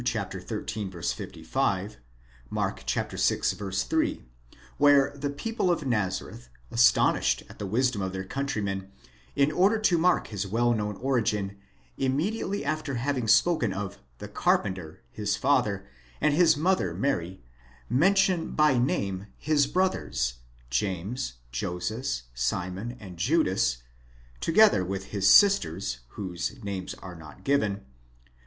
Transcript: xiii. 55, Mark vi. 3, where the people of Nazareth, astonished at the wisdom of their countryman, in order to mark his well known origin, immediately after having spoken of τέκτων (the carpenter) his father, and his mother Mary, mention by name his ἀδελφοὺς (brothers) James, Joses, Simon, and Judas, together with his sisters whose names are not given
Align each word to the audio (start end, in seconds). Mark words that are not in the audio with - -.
xiii. 0.03 0.89
55, 0.89 1.97
Mark 2.49 2.79
vi. 2.89 3.03
3, 3.05 4.23
where 4.79 5.13
the 5.15 5.29
people 5.29 5.69
of 5.69 5.85
Nazareth, 5.85 6.49
astonished 6.71 7.43
at 7.47 7.59
the 7.59 7.67
wisdom 7.67 8.01
of 8.01 8.11
their 8.11 8.23
countryman, 8.25 8.91
in 9.35 9.51
order 9.51 9.77
to 9.77 9.99
mark 9.99 10.25
his 10.29 10.47
well 10.47 10.73
known 10.73 10.95
origin, 10.95 11.55
immediately 11.99 12.65
after 12.65 12.95
having 12.95 13.27
spoken 13.27 13.71
of 13.71 13.91
τέκτων 13.91 14.07
(the 14.17 14.27
carpenter) 14.27 15.03
his 15.11 15.35
father, 15.35 15.87
and 16.19 16.33
his 16.33 16.57
mother 16.57 16.95
Mary, 16.95 17.43
mention 17.87 18.53
by 18.55 18.79
name 18.79 19.27
his 19.37 19.67
ἀδελφοὺς 19.67 19.73
(brothers) 19.73 20.33
James, 20.71 21.33
Joses, 21.51 22.23
Simon, 22.33 22.97
and 22.99 23.17
Judas, 23.17 23.83
together 24.39 24.83
with 24.83 25.11
his 25.13 25.29
sisters 25.29 25.99
whose 26.17 26.55
names 26.63 26.95
are 26.95 27.15
not 27.15 27.43
given 27.43 27.81